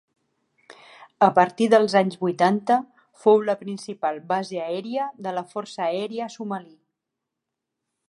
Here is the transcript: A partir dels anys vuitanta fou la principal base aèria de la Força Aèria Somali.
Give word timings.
A 1.27 1.29
partir 1.35 1.67
dels 1.73 1.95
anys 1.99 2.17
vuitanta 2.23 2.79
fou 3.25 3.45
la 3.51 3.57
principal 3.61 4.19
base 4.35 4.61
aèria 4.71 5.09
de 5.27 5.39
la 5.39 5.47
Força 5.55 5.89
Aèria 5.91 6.35
Somali. 6.39 6.79